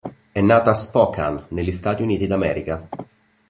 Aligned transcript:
È 0.31 0.41
nata 0.41 0.71
a 0.71 0.73
Spokane 0.73 1.45
negli 1.49 1.71
Stati 1.71 2.01
Uniti 2.01 2.25
d'America. 2.25 2.87